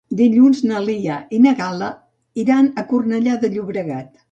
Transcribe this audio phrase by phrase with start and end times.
[0.19, 1.91] Dilluns na Lia i na Gal·la
[2.47, 4.13] iran a Cornellà de Llobregat.